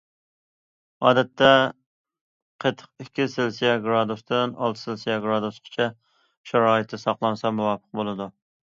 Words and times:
ئادەتتە 1.09 1.51
قېتىق 2.65 3.05
ئىككى 3.05 3.27
سېلسىيە 3.35 3.77
گىرادۇستىن 3.85 4.57
ئالتە 4.57 4.83
سېلسىيە 4.87 5.21
گىرادۇسقىچە 5.29 5.91
شارائىتتا 6.53 7.05
ساقلانسا 7.07 7.59
مۇۋاپىق 7.61 7.99
بولىدۇ. 8.03 8.31